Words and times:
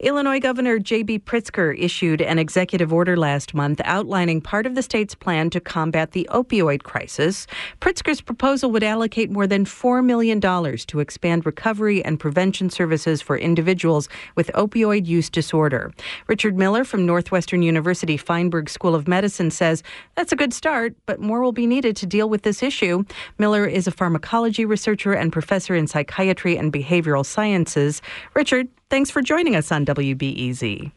Illinois 0.00 0.40
Governor 0.40 0.78
J.B. 0.78 1.18
Pritzker 1.18 1.78
issued 1.78 2.22
an 2.22 2.38
executive 2.38 2.90
order 2.90 3.18
last 3.18 3.52
month 3.52 3.82
outlining 3.84 4.40
part 4.40 4.64
of 4.64 4.74
the 4.74 4.82
state's 4.82 5.14
plan 5.14 5.50
to 5.50 5.60
combat 5.60 6.12
the 6.12 6.26
opioid 6.32 6.84
crisis. 6.84 7.46
Pritzker's 7.82 8.22
proposal 8.22 8.70
would 8.70 8.82
allocate 8.82 9.30
more 9.30 9.46
than 9.46 9.66
$4 9.66 10.02
million 10.02 10.40
to 10.40 11.00
expand 11.00 11.44
recovery 11.44 12.02
and 12.02 12.18
prevention 12.18 12.70
services 12.70 13.20
for 13.20 13.36
individuals 13.36 14.08
with 14.36 14.50
opioid 14.54 15.04
use 15.04 15.28
disorder. 15.28 15.92
Richard 16.28 16.56
Miller 16.56 16.84
from 16.84 17.04
Northwestern 17.04 17.60
University 17.60 18.16
Feinberg 18.16 18.70
School 18.70 18.94
of 18.94 19.06
Medicine 19.06 19.50
says 19.50 19.82
that's 20.14 20.32
a 20.32 20.36
good 20.36 20.54
start, 20.54 20.94
but 21.04 21.20
more 21.20 21.42
will 21.42 21.52
be 21.52 21.66
needed 21.66 21.94
to 21.96 22.06
deal 22.06 22.30
with 22.30 22.40
this 22.40 22.62
issue. 22.62 23.04
Miller 23.36 23.66
is 23.66 23.86
a 23.86 23.90
pharmacology 23.90 24.64
researcher 24.64 25.12
and 25.12 25.30
professor 25.30 25.74
in 25.74 25.86
psychiatry 25.86 26.56
and 26.56 26.72
behavioral 26.72 27.26
sciences. 27.26 28.00
Richard, 28.32 28.66
Thanks 28.90 29.08
for 29.08 29.22
joining 29.22 29.54
us 29.54 29.70
on 29.70 29.86
WBEZ. 29.86 30.90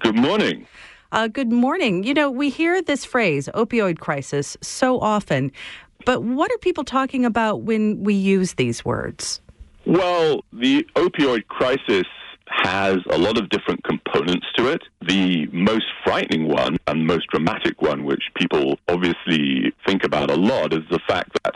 Good 0.00 0.16
morning. 0.16 0.66
Uh, 1.12 1.28
good 1.28 1.50
morning. 1.50 2.04
You 2.04 2.12
know, 2.12 2.30
we 2.30 2.50
hear 2.50 2.82
this 2.82 3.06
phrase, 3.06 3.48
opioid 3.54 3.98
crisis, 4.00 4.58
so 4.60 5.00
often, 5.00 5.50
but 6.04 6.22
what 6.22 6.52
are 6.52 6.58
people 6.58 6.84
talking 6.84 7.24
about 7.24 7.62
when 7.62 8.04
we 8.04 8.12
use 8.12 8.54
these 8.54 8.84
words? 8.84 9.40
Well, 9.86 10.44
the 10.52 10.86
opioid 10.94 11.46
crisis 11.46 12.04
has 12.48 12.98
a 13.08 13.16
lot 13.16 13.38
of 13.38 13.48
different 13.48 13.82
components 13.84 14.46
to 14.56 14.68
it. 14.68 14.82
The 15.00 15.46
most 15.52 15.86
frightening 16.04 16.48
one 16.48 16.76
and 16.86 17.06
most 17.06 17.28
dramatic 17.28 17.80
one, 17.80 18.04
which 18.04 18.24
people 18.34 18.78
obviously 18.88 19.72
think 19.86 20.04
about 20.04 20.30
a 20.30 20.36
lot, 20.36 20.74
is 20.74 20.82
the 20.90 21.00
fact 21.08 21.30
that 21.44 21.54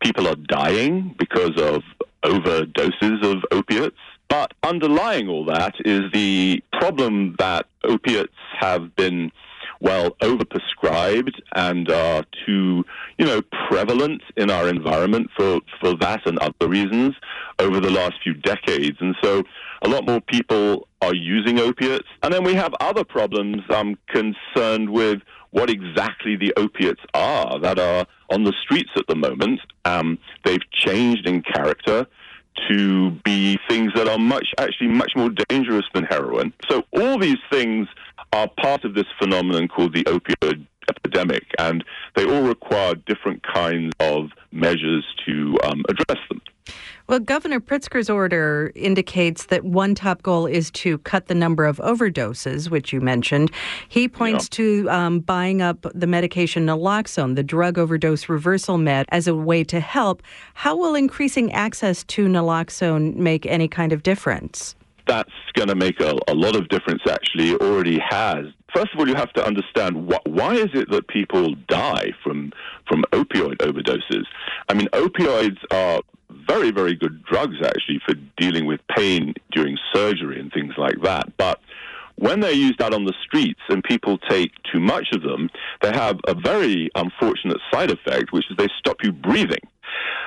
people 0.00 0.28
are 0.28 0.36
dying 0.36 1.16
because 1.18 1.60
of 1.60 1.82
overdoses 2.22 3.24
of 3.24 3.42
opiates. 3.50 3.98
But 4.28 4.52
underlying 4.62 5.28
all 5.28 5.44
that 5.46 5.74
is 5.84 6.10
the 6.12 6.62
problem 6.72 7.36
that 7.38 7.66
opiates 7.84 8.34
have 8.58 8.94
been 8.96 9.30
well 9.80 10.10
overprescribed 10.22 11.34
and 11.54 11.90
are 11.90 12.24
too, 12.46 12.84
you 13.18 13.26
know, 13.26 13.42
prevalent 13.68 14.22
in 14.36 14.50
our 14.50 14.68
environment 14.68 15.30
for, 15.36 15.60
for 15.80 15.94
that 15.96 16.26
and 16.26 16.38
other 16.38 16.68
reasons 16.68 17.14
over 17.58 17.80
the 17.80 17.90
last 17.90 18.14
few 18.22 18.34
decades. 18.34 18.96
And 19.00 19.14
so 19.22 19.42
a 19.82 19.88
lot 19.88 20.06
more 20.06 20.20
people 20.20 20.88
are 21.02 21.14
using 21.14 21.58
opiates. 21.58 22.08
And 22.22 22.32
then 22.32 22.44
we 22.44 22.54
have 22.54 22.74
other 22.80 23.04
problems 23.04 23.62
I'm 23.68 23.96
concerned 24.08 24.90
with 24.90 25.20
what 25.50 25.70
exactly 25.70 26.36
the 26.36 26.52
opiates 26.56 27.00
are 27.14 27.58
that 27.60 27.78
are 27.78 28.06
on 28.30 28.44
the 28.44 28.52
streets 28.62 28.90
at 28.96 29.06
the 29.06 29.14
moment. 29.14 29.60
Um, 29.84 30.18
they've 30.44 30.70
changed 30.72 31.26
in 31.26 31.42
character 31.42 32.06
to 32.68 33.10
be 33.24 33.58
things 33.68 33.92
that 33.94 34.08
are 34.08 34.18
much, 34.18 34.46
actually 34.58 34.88
much 34.88 35.12
more 35.16 35.30
dangerous 35.48 35.84
than 35.94 36.04
heroin. 36.04 36.52
So 36.68 36.84
all 36.92 37.18
these 37.18 37.38
things 37.50 37.88
are 38.32 38.48
part 38.60 38.84
of 38.84 38.94
this 38.94 39.06
phenomenon 39.18 39.68
called 39.68 39.94
the 39.94 40.04
opioid 40.04 40.66
epidemic, 40.88 41.44
and 41.58 41.84
they 42.14 42.24
all 42.24 42.42
require 42.42 42.94
different 42.94 43.42
kinds 43.42 43.92
of 44.00 44.30
measures 44.52 45.04
to 45.26 45.56
um, 45.64 45.84
address 45.88 46.18
them. 46.28 46.40
Well, 47.08 47.20
Governor 47.20 47.60
Pritzker's 47.60 48.10
order 48.10 48.72
indicates 48.74 49.46
that 49.46 49.64
one 49.64 49.94
top 49.94 50.22
goal 50.22 50.46
is 50.46 50.70
to 50.72 50.98
cut 50.98 51.26
the 51.28 51.34
number 51.34 51.64
of 51.64 51.78
overdoses, 51.78 52.68
which 52.68 52.92
you 52.92 53.00
mentioned. 53.00 53.52
He 53.88 54.08
points 54.08 54.46
yeah. 54.46 54.56
to 54.56 54.90
um, 54.90 55.20
buying 55.20 55.62
up 55.62 55.86
the 55.94 56.06
medication 56.06 56.66
naloxone, 56.66 57.36
the 57.36 57.44
drug 57.44 57.78
overdose 57.78 58.28
reversal 58.28 58.78
med, 58.78 59.06
as 59.10 59.28
a 59.28 59.34
way 59.34 59.62
to 59.64 59.78
help. 59.78 60.22
How 60.54 60.76
will 60.76 60.94
increasing 60.94 61.52
access 61.52 62.02
to 62.04 62.26
naloxone 62.26 63.14
make 63.14 63.46
any 63.46 63.68
kind 63.68 63.92
of 63.92 64.02
difference? 64.02 64.74
That's 65.06 65.30
going 65.54 65.68
to 65.68 65.76
make 65.76 66.00
a, 66.00 66.16
a 66.26 66.34
lot 66.34 66.56
of 66.56 66.68
difference, 66.68 67.02
actually. 67.08 67.50
It 67.50 67.60
already 67.60 68.00
has. 68.00 68.46
First 68.74 68.88
of 68.92 68.98
all, 68.98 69.08
you 69.08 69.14
have 69.14 69.32
to 69.34 69.46
understand 69.46 70.08
what, 70.08 70.28
why 70.28 70.54
is 70.54 70.68
it 70.74 70.90
that 70.90 71.06
people 71.06 71.54
die 71.68 72.10
from, 72.24 72.52
from 72.88 73.04
opioid 73.12 73.58
overdoses? 73.58 74.24
I 74.68 74.74
mean, 74.74 74.88
opioids 74.88 75.58
are 75.70 76.02
very, 76.30 76.70
very 76.70 76.94
good 76.94 77.22
drugs 77.24 77.56
actually 77.64 78.00
for 78.06 78.14
dealing 78.36 78.66
with 78.66 78.80
pain 78.96 79.34
during 79.52 79.78
surgery 79.94 80.40
and 80.40 80.52
things 80.52 80.74
like 80.76 81.00
that. 81.02 81.36
But 81.36 81.60
when 82.16 82.40
they're 82.40 82.52
used 82.52 82.80
out 82.80 82.94
on 82.94 83.04
the 83.04 83.14
streets 83.24 83.60
and 83.68 83.84
people 83.84 84.18
take 84.18 84.50
too 84.72 84.80
much 84.80 85.08
of 85.12 85.22
them, 85.22 85.50
they 85.82 85.90
have 85.90 86.18
a 86.26 86.34
very 86.34 86.90
unfortunate 86.94 87.58
side 87.72 87.90
effect, 87.90 88.32
which 88.32 88.50
is 88.50 88.56
they 88.56 88.68
stop 88.78 88.96
you 89.02 89.12
breathing. 89.12 89.60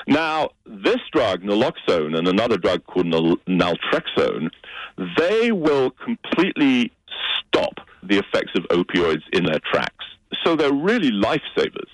Now, 0.08 0.50
this 0.66 1.00
drug, 1.12 1.42
naloxone, 1.42 2.18
and 2.18 2.28
another 2.28 2.58
drug 2.58 2.86
called 2.86 3.08
nal- 3.08 3.38
naltrexone, 3.48 4.50
they 5.18 5.52
will 5.52 5.92
completely 5.92 6.92
stop 7.40 7.80
the 8.04 8.18
effects 8.18 8.52
of 8.56 8.64
opioids 8.70 9.24
in 9.34 9.46
their 9.46 9.60
tracks. 9.60 10.06
So 10.44 10.56
they're 10.56 10.74
really 10.74 11.12
lifesavers. 11.12 11.90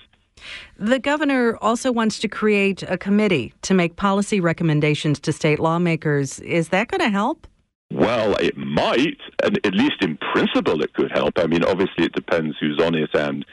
The 0.78 0.98
governor 0.98 1.56
also 1.60 1.92
wants 1.92 2.18
to 2.20 2.28
create 2.28 2.82
a 2.82 2.98
committee 2.98 3.54
to 3.62 3.74
make 3.74 3.96
policy 3.96 4.40
recommendations 4.40 5.20
to 5.20 5.32
state 5.32 5.58
lawmakers. 5.58 6.40
Is 6.40 6.68
that 6.70 6.88
going 6.88 7.00
to 7.00 7.08
help? 7.08 7.46
Well, 7.90 8.34
it 8.36 8.56
might, 8.56 9.18
and 9.42 9.58
at 9.64 9.74
least 9.74 10.02
in 10.02 10.18
principle, 10.32 10.82
it 10.82 10.92
could 10.94 11.12
help. 11.12 11.38
I 11.38 11.46
mean, 11.46 11.64
obviously, 11.64 12.04
it 12.04 12.12
depends 12.12 12.56
who's 12.60 12.80
on 12.80 12.94
it 12.94 13.10
and 13.14 13.44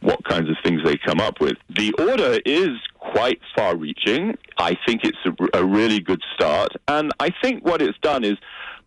what 0.00 0.22
kinds 0.24 0.48
of 0.48 0.56
things 0.62 0.82
they 0.84 0.96
come 0.96 1.20
up 1.20 1.40
with. 1.40 1.56
The 1.70 1.92
order 1.94 2.38
is 2.44 2.68
quite 2.94 3.40
far 3.56 3.76
reaching. 3.76 4.36
I 4.58 4.76
think 4.86 5.02
it's 5.04 5.18
a, 5.24 5.58
a 5.58 5.64
really 5.64 6.00
good 6.00 6.22
start. 6.34 6.72
And 6.86 7.12
I 7.18 7.30
think 7.42 7.64
what 7.64 7.82
it's 7.82 7.98
done 8.02 8.24
is 8.24 8.36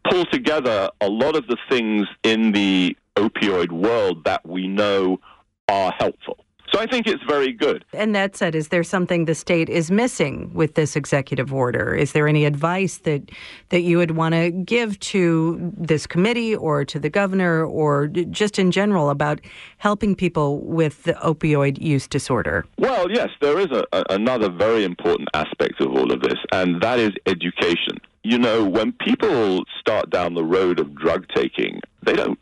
pull 0.10 0.26
together 0.26 0.90
a 1.02 1.10
lot 1.10 1.36
of 1.36 1.48
the 1.48 1.58
things 1.70 2.08
in 2.24 2.52
the 2.52 2.96
opioid 3.16 3.72
world 3.72 4.24
that 4.26 4.48
we 4.48 4.68
know 4.68 5.20
are 5.68 5.92
helpful. 5.98 6.41
So 6.74 6.80
I 6.80 6.88
think 6.88 7.06
it's 7.06 7.24
very 7.24 7.52
good. 7.52 7.84
And 7.94 8.16
that 8.16 8.36
said, 8.36 8.56
is 8.56 8.70
there 8.70 8.84
something 8.84 9.26
the 9.26 9.36
state 9.36 9.68
is 9.70 9.92
missing 9.92 10.52
with 10.54 10.76
this 10.76 10.96
executive 10.96 11.54
order? 11.54 11.94
Is 11.94 12.14
there 12.14 12.28
any 12.28 12.46
advice 12.46 13.00
that 13.00 13.30
that 13.70 13.82
you 13.82 13.98
would 13.98 14.12
want 14.12 14.36
to 14.36 14.52
give 14.52 14.98
to 15.00 15.74
this 15.78 16.08
committee 16.08 16.56
or 16.56 16.86
to 16.86 17.00
the 17.00 17.09
governor 17.09 17.66
or 17.66 18.08
just 18.08 18.58
in 18.58 18.72
general 18.72 19.09
about 19.09 19.42
helping 19.78 20.16
people 20.16 20.62
with 20.62 21.04
the 21.04 21.14
opioid 21.14 21.82
use 21.82 22.08
disorder? 22.08 22.66
Well, 22.78 23.12
yes, 23.12 23.30
there 23.42 23.59
is 23.59 23.72
a, 23.72 23.84
a, 23.92 24.03
another 24.09 24.50
very 24.50 24.86
important 24.86 25.28
aspect 25.34 25.82
of 25.82 25.92
all 25.92 26.12
of 26.12 26.22
this, 26.22 26.38
and 26.52 26.82
that 26.82 27.00
is 27.00 27.12
education. 27.26 27.98
You 28.24 28.38
know, 28.38 28.64
when 28.64 28.94
people 28.94 29.64
start 29.80 30.09
down 30.09 30.36
the 30.36 30.44
road 30.44 30.80
of 30.80 30.96
drug 30.96 31.26
taking, 31.36 31.82
they 32.03 32.14
don't 32.14 32.40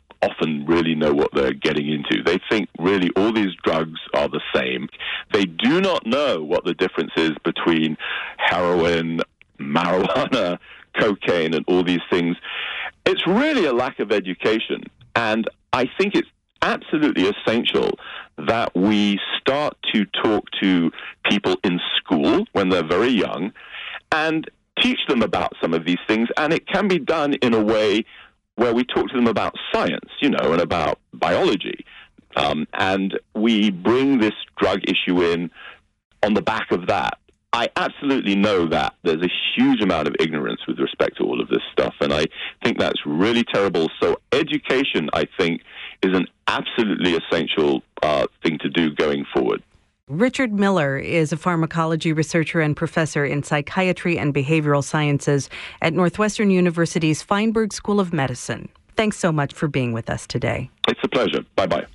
really 0.70 0.94
know 0.94 1.12
what 1.12 1.30
they're 1.34 1.52
getting 1.52 1.88
into. 1.90 2.22
They 2.22 2.38
think 2.48 2.68
really 2.78 3.10
all 3.16 3.32
these 3.32 3.54
drugs 3.64 3.98
are 4.14 4.28
the 4.28 4.40
same. 4.54 4.88
They 5.32 5.44
do 5.44 5.80
not 5.80 6.06
know 6.06 6.42
what 6.42 6.64
the 6.64 6.74
difference 6.74 7.12
is 7.16 7.32
between 7.44 7.96
heroin, 8.38 9.20
marijuana, 9.58 10.58
cocaine, 10.98 11.54
and 11.54 11.64
all 11.68 11.82
these 11.82 12.00
things. 12.10 12.36
It's 13.04 13.26
really 13.26 13.66
a 13.66 13.72
lack 13.72 13.98
of 13.98 14.12
education. 14.12 14.84
And 15.16 15.48
I 15.72 15.88
think 15.98 16.14
it's 16.14 16.28
absolutely 16.62 17.28
essential 17.28 17.90
that 18.38 18.74
we 18.74 19.18
start 19.38 19.76
to 19.92 20.04
talk 20.22 20.44
to 20.62 20.90
people 21.28 21.56
in 21.64 21.80
school 21.96 22.44
when 22.52 22.68
they're 22.68 22.86
very 22.86 23.08
young 23.08 23.52
and 24.12 24.48
teach 24.80 24.98
them 25.08 25.22
about 25.22 25.54
some 25.60 25.74
of 25.74 25.84
these 25.84 25.98
things. 26.06 26.28
And 26.36 26.52
it 26.52 26.66
can 26.66 26.88
be 26.88 26.98
done 26.98 27.34
in 27.34 27.54
a 27.54 27.62
way 27.62 28.04
where 28.60 28.74
we 28.74 28.84
talk 28.84 29.08
to 29.08 29.16
them 29.16 29.26
about 29.26 29.54
science, 29.72 30.10
you 30.20 30.28
know, 30.28 30.52
and 30.52 30.60
about 30.60 30.98
biology. 31.14 31.82
Um, 32.36 32.66
and 32.74 33.18
we 33.34 33.70
bring 33.70 34.18
this 34.18 34.34
drug 34.60 34.80
issue 34.86 35.22
in 35.22 35.50
on 36.22 36.34
the 36.34 36.42
back 36.42 36.70
of 36.70 36.86
that. 36.88 37.14
I 37.54 37.70
absolutely 37.74 38.36
know 38.36 38.66
that 38.66 38.92
there's 39.02 39.22
a 39.22 39.30
huge 39.56 39.80
amount 39.82 40.08
of 40.08 40.14
ignorance 40.20 40.60
with 40.68 40.78
respect 40.78 41.16
to 41.16 41.24
all 41.24 41.40
of 41.40 41.48
this 41.48 41.62
stuff, 41.72 41.94
and 42.02 42.12
I 42.12 42.26
think 42.62 42.78
that's 42.78 43.00
really 43.06 43.44
terrible. 43.44 43.88
So, 43.98 44.20
education, 44.30 45.08
I 45.14 45.26
think, 45.38 45.62
is 46.02 46.14
an 46.14 46.26
absolutely 46.46 47.16
essential 47.16 47.82
uh, 48.02 48.26
thing 48.42 48.58
to 48.58 48.68
do 48.68 48.94
going 48.94 49.24
forward. 49.34 49.62
Richard 50.10 50.52
Miller 50.52 50.98
is 50.98 51.32
a 51.32 51.36
pharmacology 51.36 52.12
researcher 52.12 52.60
and 52.60 52.76
professor 52.76 53.24
in 53.24 53.44
psychiatry 53.44 54.18
and 54.18 54.34
behavioral 54.34 54.82
sciences 54.82 55.48
at 55.82 55.94
Northwestern 55.94 56.50
University's 56.50 57.22
Feinberg 57.22 57.72
School 57.72 58.00
of 58.00 58.12
Medicine. 58.12 58.68
Thanks 58.96 59.18
so 59.18 59.30
much 59.30 59.54
for 59.54 59.68
being 59.68 59.92
with 59.92 60.10
us 60.10 60.26
today. 60.26 60.68
It's 60.88 60.98
a 61.04 61.08
pleasure. 61.08 61.44
Bye 61.54 61.68
bye. 61.68 61.86